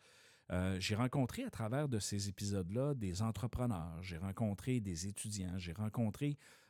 Euh, 0.52 0.76
j'ai 0.80 0.96
rencontré 0.96 1.44
à 1.44 1.50
travers 1.50 1.88
de 1.88 1.98
ces 2.00 2.28
épisodes-là 2.28 2.94
des 2.94 3.22
entrepreneurs, 3.22 4.02
j'ai 4.02 4.16
rencontré 4.16 4.80
des 4.80 5.06
étudiants, 5.06 5.56
j'ai 5.58 5.72
rencontré 5.72 6.36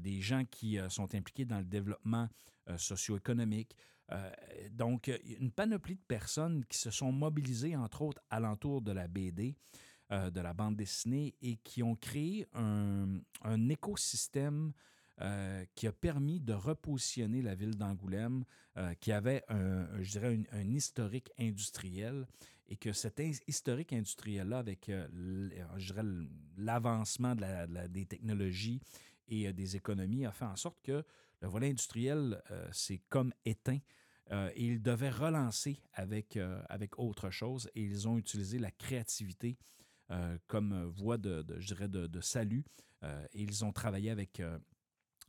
des 0.00 0.20
gens 0.20 0.44
qui 0.44 0.78
euh, 0.78 0.88
sont 0.88 1.14
impliqués 1.14 1.44
dans 1.44 1.58
le 1.58 1.64
développement 1.64 2.28
socio-économique. 2.76 3.74
donc, 4.72 5.10
une 5.40 5.50
panoplie 5.50 5.96
de 5.96 6.02
personnes 6.06 6.64
qui 6.66 6.78
se 6.78 6.90
sont 6.90 7.10
mobilisées, 7.10 7.74
entre 7.74 8.02
autres, 8.02 8.22
alentour 8.30 8.80
de 8.80 8.92
la 8.92 9.08
BD, 9.08 9.56
de 10.10 10.40
la 10.40 10.52
bande 10.52 10.76
dessinée, 10.76 11.34
et 11.42 11.56
qui 11.56 11.82
ont 11.82 11.96
créé 11.96 12.46
un, 12.54 13.68
écosystème 13.68 14.72
euh, 15.20 15.64
qui 15.74 15.88
a 15.88 15.92
permis 15.92 16.40
de 16.40 16.52
repositionner 16.52 17.42
la 17.42 17.56
ville 17.56 17.76
d'Angoulême, 17.76 18.44
euh, 18.76 18.94
qui 18.94 19.10
avait, 19.10 19.44
je 19.48 20.10
dirais, 20.10 20.38
un, 20.52 20.74
historique 20.74 21.30
industriel, 21.38 22.26
et 22.70 22.76
que 22.76 22.92
cet 22.92 23.20
historique 23.48 23.92
industriel-là, 23.92 24.58
avec, 24.58 24.88
euh, 24.88 25.06
l'avancement 26.56 27.34
de 27.34 27.88
des 27.88 28.06
technologies 28.06 28.80
et 29.30 29.52
des 29.52 29.76
économies, 29.76 30.26
a 30.26 30.32
fait 30.32 30.44
en 30.44 30.56
sorte 30.56 30.80
que 30.82 31.04
le 31.40 31.48
volet 31.48 31.70
industriel 31.70 32.42
s'est 32.72 33.00
comme 33.08 33.32
éteint. 33.44 33.78
et 34.30 34.66
ils 34.66 34.82
devaient 34.82 35.10
relancer 35.10 35.80
avec, 35.94 36.38
avec 36.68 36.98
autre 36.98 37.30
chose, 37.30 37.70
et 37.74 37.82
ils 37.82 38.06
ont 38.06 38.18
utilisé 38.18 38.58
la 38.58 38.70
créativité 38.70 39.56
comme 40.46 40.84
voie 40.84 41.16
de, 41.16 41.44
je 41.58 41.66
dirais, 41.66 41.88
de, 41.88 42.06
de 42.06 42.20
salut. 42.20 42.64
et 43.02 43.42
ils 43.42 43.64
ont 43.64 43.72
travaillé 43.72 44.10
avec 44.10 44.42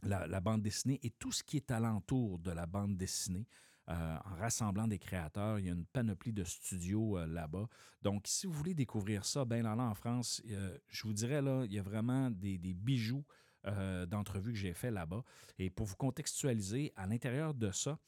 la, 0.03 0.39
bande 0.39 0.61
dessinée 0.61 0.99
et 1.03 1.11
tout 1.11 1.31
ce 1.31 1.43
qui 1.43 1.57
est 1.57 1.71
alentour 1.71 2.39
de 2.39 2.51
la 2.51 2.65
bande 2.65 2.97
dessinée. 2.97 3.47
Euh, 3.89 4.17
en 4.25 4.35
rassemblant 4.35 4.87
des 4.87 4.99
créateurs. 4.99 5.57
Il 5.57 5.65
y 5.65 5.69
a 5.69 5.73
une 5.73 5.87
panoplie 5.87 6.31
de 6.31 6.43
studios 6.43 7.17
euh, 7.17 7.25
là-bas. 7.25 7.67
Donc, 8.03 8.23
si 8.25 8.45
vous 8.45 8.53
voulez 8.53 8.75
découvrir 8.75 9.25
ça, 9.25 9.43
ben 9.43 9.63
là, 9.63 9.75
en 9.75 9.95
France, 9.95 10.41
euh, 10.49 10.77
je 10.87 11.03
vous 11.03 11.13
dirais, 11.13 11.41
là, 11.41 11.63
il 11.65 11.73
y 11.73 11.79
a 11.79 11.81
vraiment 11.81 12.29
des, 12.29 12.57
bijoux 12.57 13.25
d'entrevues 13.63 14.51
que 14.51 14.57
j'ai 14.57 14.73
fait 14.73 14.91
là-bas. 14.91 15.23
Et 15.59 15.69
pour 15.69 15.85
vous 15.85 15.95
contextualiser, 15.95 16.91
à 16.95 17.05
l'intérieur 17.07 17.53
de 17.53 17.71
ça, 17.71 17.99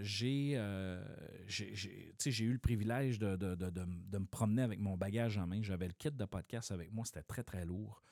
j'ai 0.00 0.54
eu 0.54 2.52
le 2.52 2.58
privilège 2.58 3.18
de, 3.18 3.36
de, 3.36 4.18
me 4.18 4.26
promener 4.26 4.62
avec 4.62 4.80
mon 4.80 4.96
bagage 4.96 5.36
en 5.38 5.46
main. 5.46 5.62
J'avais 5.62 5.88
le 5.88 5.94
kit 5.94 6.10
de 6.10 6.24
podcast 6.24 6.70
avec 6.72 6.92
moi, 6.92 7.04
c'était 7.04 7.22
très, 7.22 7.42
très 7.42 7.64
lourd. 7.64 8.02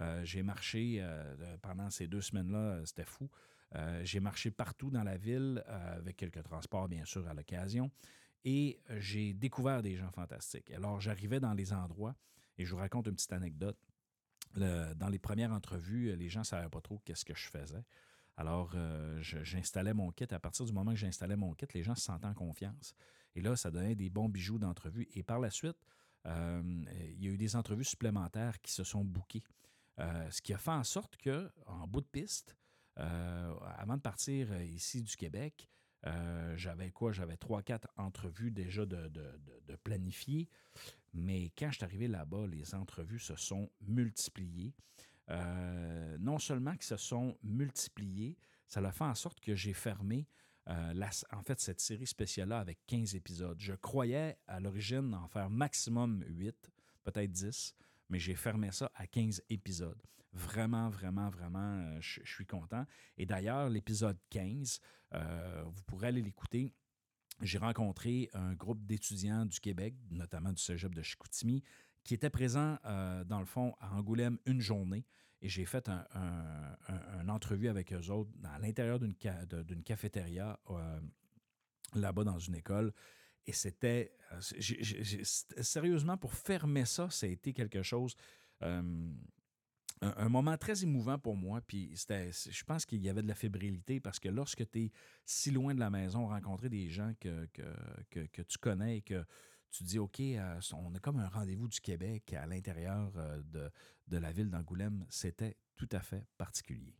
Euh, 0.00 0.24
j'ai 0.24 0.42
marché 0.42 0.98
euh, 1.00 1.56
pendant 1.62 1.90
ces 1.90 2.06
deux 2.06 2.20
semaines-là, 2.20 2.58
euh, 2.58 2.84
c'était 2.84 3.04
fou. 3.04 3.30
j'ai 4.02 4.20
marché 4.20 4.50
partout 4.50 4.90
dans 4.90 5.02
la 5.02 5.16
ville, 5.16 5.62
avec 5.66 6.16
quelques 6.16 6.42
transports, 6.42 6.88
bien 6.88 7.04
sûr, 7.04 7.26
à 7.28 7.34
l'occasion. 7.34 7.90
Et 8.44 8.80
j'ai 8.98 9.34
découvert 9.34 9.82
des 9.82 9.96
gens 9.96 10.10
fantastiques. 10.12 10.70
Alors, 10.70 11.00
j'arrivais 11.00 11.40
dans 11.40 11.52
les 11.52 11.72
endroits, 11.72 12.14
et 12.56 12.64
je 12.64 12.70
vous 12.70 12.78
raconte 12.78 13.06
une 13.06 13.16
petite 13.16 13.32
anecdote. 13.32 13.76
Dans 14.56 15.08
les 15.08 15.18
premières 15.18 15.52
entrevues, 15.52 16.14
les 16.16 16.28
gens 16.28 16.40
ne 16.40 16.44
savaient 16.44 16.68
pas 16.68 16.80
trop 16.80 17.00
qu'est-ce 17.04 17.24
que 17.24 17.34
je 17.34 17.48
faisais. 17.48 17.84
Alors, 18.36 18.74
j'installais 19.20 19.94
mon 19.94 20.10
kit. 20.10 20.26
À 20.30 20.38
partir 20.38 20.64
du 20.64 20.72
moment 20.72 20.92
que 20.92 20.98
j'installais 20.98 21.36
mon 21.36 21.54
kit, 21.54 21.66
les 21.74 21.82
gens 21.82 21.94
se 21.94 22.02
sentaient 22.02 22.26
en 22.26 22.34
confiance. 22.34 22.94
Et 23.34 23.40
là, 23.40 23.56
ça 23.56 23.70
donnait 23.70 23.94
des 23.94 24.10
bons 24.10 24.28
bijoux 24.28 24.58
d'entrevue. 24.58 25.08
Et 25.14 25.22
par 25.22 25.38
la 25.38 25.50
suite, 25.50 25.78
il 26.24 27.16
y 27.18 27.28
a 27.28 27.30
eu 27.30 27.38
des 27.38 27.56
entrevues 27.56 27.84
supplémentaires 27.84 28.60
qui 28.60 28.72
se 28.72 28.84
sont 28.84 29.04
bouquées. 29.04 29.44
Euh, 29.98 30.30
ce 30.30 30.42
qui 30.42 30.52
a 30.52 30.58
fait 30.58 30.70
en 30.70 30.84
sorte 30.84 31.16
que, 31.16 31.50
en 31.66 31.86
bout 31.86 32.00
de 32.00 32.06
piste, 32.06 32.54
euh, 32.98 33.54
avant 33.76 33.96
de 33.96 34.02
partir 34.02 34.52
euh, 34.52 34.62
ici 34.64 35.02
du 35.02 35.16
Québec, 35.16 35.68
j'avais 36.56 36.90
quoi? 36.90 37.12
J'avais 37.12 37.36
trois, 37.36 37.62
quatre 37.62 37.88
entrevues 37.96 38.50
déjà 38.50 38.86
de, 38.86 39.08
de. 39.08 39.76
Mais 41.14 41.50
quand 41.56 41.70
je 41.70 41.76
suis 41.76 41.84
arrivé 41.84 42.08
là-bas, 42.08 42.46
les 42.46 42.74
entrevues 42.74 43.18
se 43.18 43.36
sont 43.36 43.70
multipliées. 43.80 44.74
non 46.18 46.38
seulement 46.38 46.72
qu'elles 46.72 46.82
se 46.82 46.96
sont 46.96 47.36
multipliées, 47.42 48.36
ça 48.66 48.80
a 48.80 48.92
fait 48.92 49.04
en 49.04 49.14
sorte 49.14 49.40
que 49.40 49.54
j'ai 49.54 49.72
fermé 49.72 50.26
en 50.66 51.42
fait 51.42 51.60
cette 51.60 51.80
série 51.80 52.06
spéciale-là 52.06 52.58
avec 52.58 52.78
15 52.86 53.14
épisodes. 53.14 53.58
Je 53.60 53.74
croyais 53.74 54.36
à 54.46 54.60
l'origine 54.60 55.14
en 55.14 55.28
faire 55.28 55.48
maximum 55.48 56.24
8, 56.28 56.70
peut-être 57.04 57.30
10 57.30 57.74
mais 58.08 58.18
j'ai 58.18 58.34
fermé 58.34 58.70
ça 58.72 58.90
à 58.94 59.06
15 59.06 59.42
épisodes. 59.48 60.00
Vraiment, 60.32 60.90
vraiment, 60.90 61.30
vraiment, 61.30 61.78
euh, 61.78 61.98
je, 62.00 62.20
suis 62.24 62.44
content. 62.44 62.84
Et 63.16 63.24
d'ailleurs, 63.24 63.70
l'épisode 63.70 64.18
15, 64.30 64.80
euh, 65.14 65.62
vous 65.66 65.82
pourrez 65.84 66.08
aller 66.08 66.20
l'écouter. 66.20 66.74
J'ai 67.40 67.58
rencontré 67.58 68.28
un 68.34 68.52
groupe 68.54 68.84
d'étudiants 68.84 69.46
du 69.46 69.60
Québec, 69.60 69.94
notamment 70.10 70.52
du 70.52 70.62
Cégep 70.62 70.94
de 70.94 71.02
Chicoutimi, 71.02 71.62
qui 72.04 72.14
était 72.14 72.30
présent, 72.30 72.78
euh, 72.84 73.24
dans 73.24 73.40
le 73.40 73.46
fond, 73.46 73.74
à 73.80 73.94
Angoulême 73.94 74.38
une 74.44 74.60
journée. 74.60 75.06
Et 75.40 75.48
j'ai 75.48 75.64
fait 75.64 75.88
un, 75.88 77.28
entrevue 77.28 77.68
avec 77.68 77.92
eux 77.92 78.10
autres 78.10 78.30
à 78.44 78.58
l'intérieur 78.58 78.98
d'une 78.98 79.82
cafétéria 79.84 80.58
là-bas 81.94 82.24
dans 82.24 82.38
une 82.38 82.54
école. 82.54 82.92
Et 83.46 83.52
c'était, 83.52 84.12
euh, 84.32 84.40
sérieusement, 85.62 86.16
pour 86.16 86.34
fermer 86.34 86.84
ça, 86.84 87.08
ça 87.10 87.26
a 87.26 87.28
été 87.28 87.52
quelque 87.52 87.82
chose, 87.82 88.16
euh, 88.62 89.12
un, 90.00 90.28
moment 90.28 90.56
très 90.58 90.82
émouvant 90.82 91.18
pour 91.18 91.36
moi. 91.36 91.60
Puis 91.60 91.94
je 91.94 92.64
pense 92.64 92.84
qu'il 92.84 93.02
y 93.02 93.08
avait 93.08 93.22
de 93.22 93.28
la 93.28 93.34
fébrilité 93.34 94.00
parce 94.00 94.18
que 94.18 94.28
lorsque 94.28 94.68
tu 94.70 94.84
es 94.84 94.92
si 95.24 95.50
loin 95.50 95.74
de 95.74 95.80
la 95.80 95.90
maison, 95.90 96.26
rencontrer 96.26 96.68
des 96.68 96.88
gens 96.90 97.12
que, 97.20 97.46
que, 98.10 98.42
tu 98.42 98.58
connais 98.58 98.98
et 98.98 99.02
que 99.02 99.24
tu 99.70 99.84
dis, 99.84 99.98
OK, 99.98 100.20
euh, 100.20 100.60
on 100.74 100.94
a 100.94 100.98
comme 100.98 101.18
un 101.18 101.28
rendez-vous 101.28 101.68
du 101.68 101.80
Québec 101.80 102.32
à 102.32 102.46
l'intérieur 102.46 103.12
de, 103.44 103.70
de 104.08 104.16
la 104.18 104.32
ville 104.32 104.50
d'Angoulême, 104.50 105.06
c'était 105.08 105.56
tout 105.76 105.88
à 105.92 106.00
fait 106.00 106.26
particulier. 106.36 106.96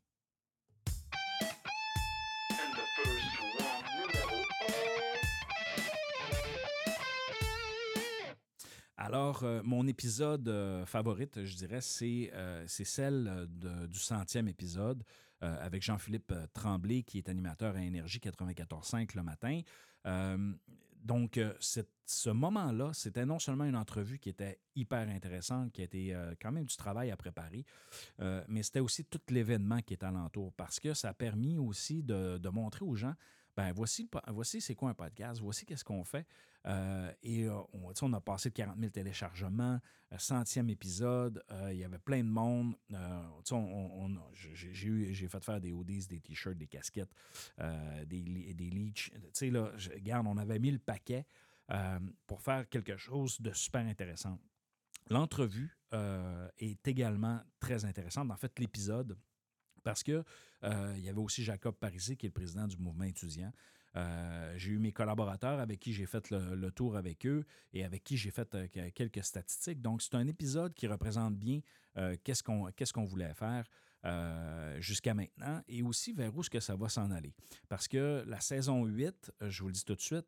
Alors, 9.07 9.45
euh, 9.45 9.61
mon 9.63 9.87
épisode 9.87 10.49
euh, 10.49 10.85
favorite, 10.85 11.45
je 11.45 11.55
dirais, 11.55 11.81
c'est 11.81 12.29
euh, 12.35 12.65
celle 12.67 13.47
du 13.89 14.01
centième 14.01 14.49
épisode 14.49 15.05
avec 15.41 15.81
Jean-Philippe 15.83 16.33
Tremblay, 16.55 17.03
qui 17.03 17.19
est 17.19 17.29
animateur 17.29 17.77
à 17.77 17.81
Énergie 17.81 18.19
94.5 18.19 19.15
le 19.15 19.23
matin. 19.23 19.61
Donc, 21.05 21.39
ce 21.61 22.31
moment-là, 22.31 22.91
c'était 22.95 23.27
non 23.27 23.39
seulement 23.39 23.65
une 23.65 23.77
entrevue 23.77 24.19
qui 24.19 24.31
était 24.31 24.59
hyper 24.75 25.09
intéressante, 25.09 25.71
qui 25.73 25.83
a 25.83 25.85
été 25.85 26.17
quand 26.41 26.51
même 26.51 26.65
du 26.65 26.77
travail 26.77 27.11
à 27.11 27.17
préparer, 27.17 27.65
mais 28.49 28.63
c'était 28.63 28.81
aussi 28.81 29.05
tout 29.05 29.21
l'événement 29.29 29.83
qui 29.83 29.93
est 29.93 30.03
alentour 30.03 30.53
parce 30.55 30.81
que 30.81 30.95
ça 30.95 31.11
a 31.11 31.15
permis 31.15 31.59
aussi 31.59 32.03
de 32.03 32.49
montrer 32.49 32.85
aux 32.85 32.97
gens, 32.97 33.15
ben 33.57 33.73
voici, 33.73 34.09
voici 34.29 34.61
c'est 34.61 34.75
quoi 34.75 34.91
un 34.91 34.95
podcast, 34.95 35.41
voici 35.41 35.65
qu'est-ce 35.65 35.85
qu'on 35.85 36.05
fait. 36.05 36.27
Euh, 36.67 37.11
et 37.23 37.45
euh, 37.45 37.55
on, 37.73 37.93
on 38.03 38.13
a 38.13 38.21
passé 38.21 38.51
de 38.51 38.55
40 38.55 38.79
000 38.79 38.91
téléchargements, 38.91 39.81
euh, 40.13 40.19
centième 40.19 40.69
épisode, 40.69 41.43
il 41.71 41.77
y 41.79 41.85
avait 41.85 41.99
plein 41.99 42.23
de 42.23 42.29
monde. 42.29 42.75
On- 43.53 44.19
j'ai 44.33 45.29
fait 45.29 45.45
faire 45.45 45.61
des 45.61 45.73
hoodies, 45.73 46.07
des 46.07 46.21
t-shirts, 46.21 46.59
des 46.59 46.67
casquettes, 46.67 47.13
des, 48.07 48.23
des 48.55 48.71
leeches. 48.71 49.11
Tu 49.13 49.21
sais, 49.33 49.51
là, 49.51 49.73
je- 49.77 49.91
regarde, 49.91 50.27
on 50.27 50.37
avait 50.37 50.59
mis 50.59 50.71
le 50.71 50.79
paquet 50.79 51.25
pour 52.27 52.43
faire 52.43 52.69
quelque 52.69 52.97
chose 52.97 53.41
de 53.41 53.53
super 53.53 53.87
intéressant. 53.87 54.39
L'entrevue 55.09 55.77
est 56.59 56.87
également 56.89 57.41
très 57.61 57.85
intéressante. 57.85 58.31
En 58.31 58.37
fait, 58.37 58.59
l'épisode, 58.59 59.17
parce 59.87 60.03
que 60.03 60.25
euh, 60.65 60.95
il 60.99 61.05
y 61.05 61.09
avait 61.09 61.21
aussi 61.21 61.45
Jacob 61.45 61.77
Parisi, 61.77 62.17
qui 62.17 62.27
est 62.27 62.29
le 62.29 62.33
président 62.35 62.67
du 62.67 62.77
mouvement 62.77 63.05
étudiant. 63.05 63.53
Euh, 63.95 64.53
j'ai 64.59 64.73
eu 64.73 64.79
mes 64.79 64.93
collaborateurs 64.93 65.61
avec 65.61 65.79
qui 65.79 65.93
j'ai 65.93 66.07
fait 66.07 66.29
le, 66.31 66.71
tour 66.71 66.97
avec 66.97 67.25
eux 67.25 67.45
et 67.73 67.85
avec 67.85 68.03
qui 68.03 68.17
j'ai 68.17 68.33
fait 68.33 68.53
euh, 68.57 68.67
que- 68.67 68.89
quelques 68.91 69.23
statistiques. 69.25 69.81
Donc, 69.81 70.03
c'est 70.03 70.17
un 70.17 70.27
épisode 70.27 70.75
qui 70.75 70.87
représente 70.89 71.37
bien 71.37 71.61
qu'est-ce 72.25 72.43
qu'on 72.93 73.05
voulait 73.05 73.33
faire 73.35 73.65
jusqu'à 74.81 75.15
maintenant 75.15 75.63
et 75.69 75.83
aussi 75.83 76.13
vers 76.13 76.35
où 76.37 76.41
est-ce 76.41 76.51
que 76.51 76.61
ça 76.61 76.75
va 76.77 76.89
s'en 76.89 77.11
aller. 77.11 77.33
Parce 77.69 77.87
que 77.89 78.25
la 78.27 78.41
saison 78.41 78.85
8, 78.85 79.33
euh, 79.43 79.51
je 79.51 79.63
vous 79.63 79.69
le 79.69 79.73
dis 79.73 79.85
tout 79.85 79.95
de 79.95 80.01
suite, 80.01 80.27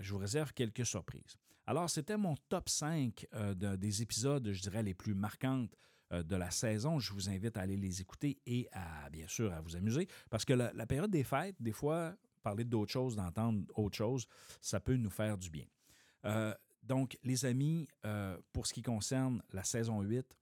je 0.00 0.10
vous 0.12 0.18
réserve 0.18 0.52
quelques 0.52 0.84
surprises. 0.86 1.36
Alors, 1.66 1.88
c'était 1.88 2.16
mon 2.16 2.34
top 2.48 2.68
5 2.68 3.26
euh, 3.34 3.54
de- 3.54 3.76
des 3.76 4.02
épisodes, 4.02 4.50
je 4.52 4.60
dirais, 4.62 4.82
les 4.82 4.94
plus 4.94 5.14
marquantes 5.14 5.76
de 6.10 6.36
la 6.36 6.50
saison. 6.50 6.98
Je 6.98 7.12
vous 7.12 7.28
invite 7.28 7.56
à 7.56 7.62
aller 7.62 7.76
les 7.76 8.00
écouter 8.00 8.38
et 8.46 8.68
à, 8.72 9.08
bien 9.10 9.26
sûr, 9.26 9.52
à 9.52 9.60
vous 9.60 9.76
amuser. 9.76 10.08
Parce 10.28 10.44
que 10.44 10.52
la, 10.52 10.86
période 10.86 11.10
des 11.10 11.24
fêtes, 11.24 11.56
des 11.60 11.72
fois, 11.72 12.14
parler 12.42 12.64
d'autres 12.64 12.92
choses, 12.92 13.16
d'entendre 13.16 13.64
autre 13.74 13.96
chose, 13.96 14.26
ça 14.60 14.80
peut 14.80 14.96
nous 14.96 15.10
faire 15.10 15.38
du 15.38 15.50
bien. 15.50 15.66
Euh, 16.24 16.54
donc, 16.82 17.18
les 17.22 17.44
amis, 17.44 17.88
euh, 18.04 18.36
pour 18.52 18.66
ce 18.66 18.74
qui 18.74 18.82
concerne 18.82 19.42
la 19.52 19.64
saison 19.64 20.00
8, 20.00 20.36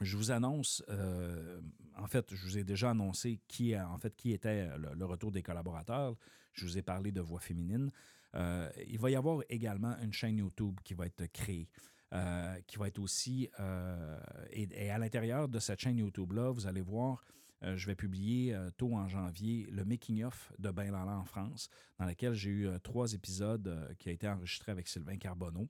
je 0.00 0.16
vous 0.16 0.30
annonce, 0.30 0.82
euh, 0.88 1.60
en 1.96 2.06
fait, 2.06 2.34
je 2.34 2.42
vous 2.44 2.58
ai 2.58 2.64
déjà 2.64 2.90
annoncé 2.90 3.40
qui, 3.48 3.78
en 3.78 3.98
fait, 3.98 4.14
qui 4.16 4.32
était 4.32 4.66
le, 4.78 4.94
le 4.94 5.04
retour 5.04 5.32
des 5.32 5.42
collaborateurs. 5.42 6.16
Je 6.52 6.64
vous 6.64 6.78
ai 6.78 6.82
parlé 6.82 7.12
de 7.12 7.20
voix 7.20 7.40
féminine. 7.40 7.90
Euh, 8.34 8.68
il 8.86 8.98
va 8.98 9.10
y 9.10 9.16
avoir 9.16 9.42
également 9.48 9.96
une 10.02 10.12
chaîne 10.12 10.38
YouTube 10.38 10.78
qui 10.84 10.94
va 10.94 11.06
être 11.06 11.26
créée. 11.32 11.68
Euh, 12.14 12.58
qui 12.66 12.78
va 12.78 12.88
être 12.88 12.98
aussi. 12.98 13.50
euh, 13.60 14.18
et, 14.50 14.90
à 14.90 14.98
l'intérieur 14.98 15.48
de 15.48 15.58
cette 15.58 15.80
chaîne 15.80 15.98
YouTube-là, 15.98 16.50
vous 16.50 16.66
allez 16.66 16.80
voir, 16.80 17.24
euh, 17.62 17.76
je 17.76 17.86
vais 17.86 17.94
publier 17.94 18.56
tôt 18.76 18.94
en 18.94 19.08
janvier 19.08 19.68
le 19.70 19.84
making-of 19.84 20.52
de 20.58 20.70
Ben 20.70 20.90
Lala 20.90 21.18
en 21.18 21.24
France, 21.24 21.68
dans 21.98 22.06
lequel 22.06 22.32
j'ai 22.32 22.50
eu 22.50 22.68
trois 22.82 23.12
épisodes 23.12 23.94
qui 23.98 24.08
ont 24.08 24.12
été 24.12 24.28
enregistrés 24.28 24.72
avec 24.72 24.88
Sylvain 24.88 25.18
Carbonneau, 25.18 25.68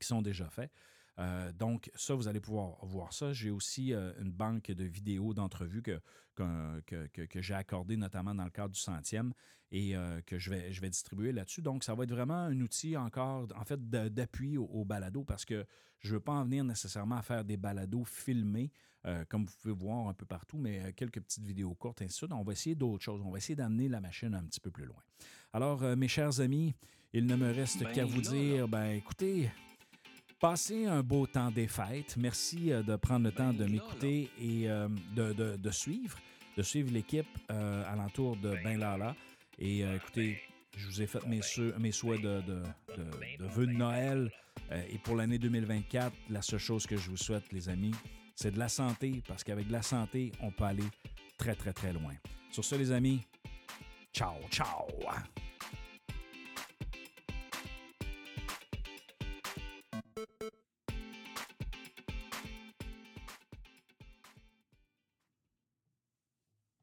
qui 0.00 0.06
sont 0.06 0.22
déjà 0.22 0.48
faits. 0.48 0.70
Euh, 1.18 1.52
donc, 1.52 1.90
ça, 1.94 2.14
vous 2.14 2.28
allez 2.28 2.40
pouvoir 2.40 2.76
voir 2.86 3.12
ça. 3.12 3.32
J'ai 3.32 3.50
aussi 3.50 3.92
euh, 3.92 4.12
une 4.20 4.30
banque 4.30 4.70
de 4.70 4.84
vidéos 4.84 5.34
d'entrevues 5.34 5.82
que, 5.82 6.00
que, 6.36 6.80
que- 7.08 7.24
que- 7.26 7.42
j'ai 7.42 7.54
accordées, 7.54 7.96
notamment 7.96 8.34
dans 8.34 8.44
le 8.44 8.50
cadre 8.50 8.72
du 8.74 8.80
centième, 8.80 9.32
et 9.72 9.96
euh, 9.96 10.20
que 10.24 10.38
je 10.38 10.50
vais, 10.50 10.72
je 10.72 10.80
vais 10.80 10.88
distribuer 10.90 11.32
là-dessus. 11.32 11.60
Donc, 11.60 11.82
ça 11.82 11.94
va 11.94 12.04
être 12.04 12.12
vraiment 12.12 12.34
un 12.44 12.60
outil 12.60 12.96
encore, 12.96 13.48
en 13.56 13.64
fait, 13.64 13.90
d'appui 13.90 14.56
au, 14.56 14.64
au 14.66 14.84
balado, 14.84 15.24
parce 15.24 15.44
que 15.44 15.66
je 15.98 16.08
ne 16.10 16.14
veux 16.14 16.20
pas 16.20 16.32
en 16.32 16.44
venir 16.44 16.62
nécessairement 16.62 17.16
à 17.16 17.22
faire 17.22 17.44
des 17.44 17.56
balados 17.56 18.04
filmés, 18.04 18.70
comme 19.28 19.46
vous 19.46 19.54
pouvez 19.62 19.74
voir 19.74 20.08
un 20.08 20.14
peu 20.14 20.26
partout, 20.26 20.58
mais 20.58 20.92
quelques 20.92 21.20
petites 21.20 21.44
vidéos 21.44 21.74
courtes, 21.74 22.02
ainsi 22.02 22.08
de 22.10 22.12
suite. 22.14 22.32
On 22.32 22.42
va 22.44 22.52
essayer 22.52 22.74
d'autres 22.76 23.02
choses. 23.02 23.22
On 23.24 23.30
va 23.30 23.38
essayer 23.38 23.56
d'amener 23.56 23.88
la 23.88 24.00
machine 24.00 24.34
un 24.34 24.44
petit 24.44 24.60
peu 24.60 24.70
plus 24.70 24.84
loin. 24.84 25.02
Alors, 25.52 25.82
mes 25.96 26.08
chers 26.08 26.40
amis, 26.40 26.74
il 27.14 27.24
ne 27.26 27.34
me 27.34 27.50
reste 27.50 27.82
Ben 27.82 27.92
qu'à 27.92 28.04
vous 28.04 28.20
dire, 28.20 28.68
ben 28.68 28.90
écoutez, 28.90 29.50
Passez 30.40 30.86
un 30.86 31.02
beau 31.02 31.26
temps 31.26 31.50
des 31.50 31.66
fêtes. 31.66 32.16
Merci 32.16 32.72
euh, 32.72 32.82
de 32.82 32.94
prendre 32.96 33.24
le 33.24 33.32
temps 33.32 33.52
de 33.52 33.64
là, 33.64 33.70
m'écouter 33.70 34.30
et 34.40 34.68
euh, 34.70 34.88
de, 35.16 35.32
de- 35.32 35.56
de 35.56 35.70
suivre, 35.70 36.16
de 36.56 36.62
suivre 36.62 36.92
l'équipe 36.92 37.26
euh, 37.50 37.92
alentour 37.92 38.36
de 38.36 38.54
Ben 38.62 38.78
Lala. 38.78 39.16
Et 39.58 39.84
euh, 39.84 39.96
écoutez, 39.96 40.40
je 40.76 40.86
vous 40.86 41.02
ai 41.02 41.06
fait 41.08 41.26
mes, 41.26 41.40
mes 41.80 41.90
souhaits 41.92 42.22
de, 42.22 42.40
de, 42.42 42.62
de- 42.96 43.38
de 43.44 43.46
vœux 43.46 43.66
de 43.66 43.72
Noël. 43.72 44.30
Euh, 44.70 44.82
et 44.90 44.98
pour 44.98 45.16
l'année 45.16 45.38
2024, 45.38 46.12
la 46.30 46.42
seule 46.42 46.60
chose 46.60 46.86
que 46.86 46.96
je 46.96 47.10
vous 47.10 47.16
souhaite, 47.16 47.50
les 47.52 47.68
amis, 47.68 47.94
c'est 48.36 48.52
de 48.52 48.58
la 48.60 48.68
santé, 48.68 49.22
parce 49.26 49.42
qu'avec 49.42 49.66
de 49.66 49.72
la 49.72 49.82
santé, 49.82 50.30
on 50.40 50.52
peut 50.52 50.64
aller 50.64 50.84
très, 51.36 51.56
très, 51.56 51.72
très 51.72 51.92
loin. 51.92 52.12
Sur 52.52 52.64
ce, 52.64 52.76
les 52.76 52.92
amis, 52.92 53.22
ciao, 54.12 54.34
ciao! 54.50 54.86